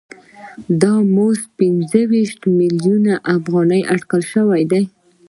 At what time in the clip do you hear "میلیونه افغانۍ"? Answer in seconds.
2.59-3.81